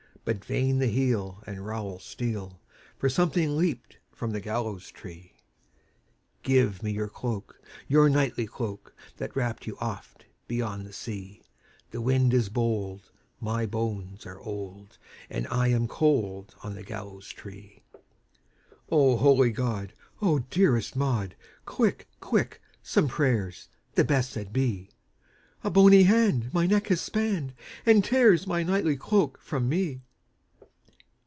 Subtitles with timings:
[0.23, 2.61] But vain the heel and rowel steel,
[2.95, 5.33] For something leaped from the gallows tree!
[6.43, 11.41] "Give me your cloak, your knightly cloak, That wrapped you oft beyond the sea;
[11.89, 13.09] The wind is bold,
[13.39, 17.81] my bones are old, And I am cold on the gallows tree."
[18.91, 19.91] "O holy God!
[20.21, 24.91] O dearest Maud, Quick, quick, some prayers, the best that be!
[25.63, 27.55] A bony hand my neck has spanned,
[27.87, 30.01] And tears my knightly cloak from me!"